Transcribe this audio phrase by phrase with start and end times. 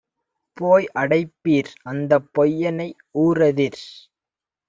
[0.57, 1.69] போய்அடைப் பீர்!
[1.83, 2.89] அந்தப் பொய்யனை
[3.19, 3.79] ஊரெதிர்